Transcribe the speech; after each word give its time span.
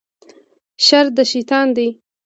شر 0.85 1.05
د 1.15 1.17
شیطان 1.31 1.67
دی 1.77 1.87